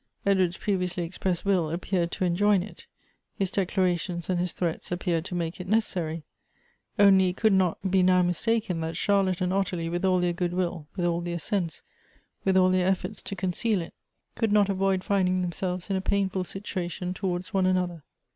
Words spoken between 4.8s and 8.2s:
appeared to make it neces sary; only it could not be